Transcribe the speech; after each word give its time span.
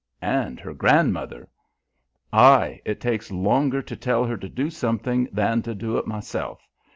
"And 0.23 0.59
her 0.61 0.73
grandmother." 0.73 1.47
"Aye. 2.33 2.81
It 2.85 2.99
takes 2.99 3.29
longer 3.31 3.83
to 3.83 3.95
tell 3.95 4.25
her 4.25 4.35
to 4.37 4.49
do 4.49 4.71
something 4.71 5.29
than 5.31 5.61
to 5.61 5.75
do 5.75 5.99
it 5.99 6.07
myself. 6.07 6.59